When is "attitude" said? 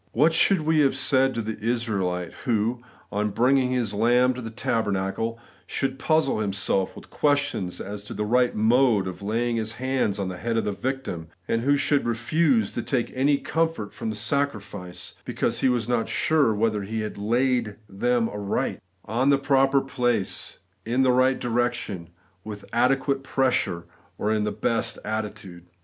25.05-25.67